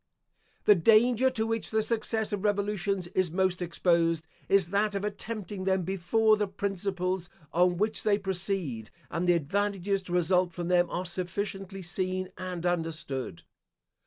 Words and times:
The 0.65 0.73
danger 0.73 1.29
to 1.29 1.45
which 1.45 1.69
the 1.69 1.83
success 1.83 2.33
of 2.33 2.43
revolutions 2.43 3.05
is 3.09 3.29
most 3.31 3.61
exposed 3.61 4.25
is 4.49 4.69
that 4.69 4.95
of 4.95 5.03
attempting 5.03 5.65
them 5.65 5.83
before 5.83 6.37
the 6.37 6.47
principles 6.47 7.29
on 7.53 7.77
which 7.77 8.01
they 8.01 8.17
proceed, 8.17 8.89
and 9.11 9.27
the 9.29 9.33
advantages 9.33 10.01
to 10.01 10.13
result 10.13 10.53
from 10.53 10.69
them, 10.69 10.89
are 10.89 11.05
sufficiently 11.05 11.83
seen 11.83 12.31
and 12.35 12.65
understood. 12.65 13.43